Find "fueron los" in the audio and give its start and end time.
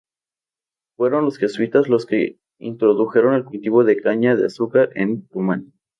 0.97-1.37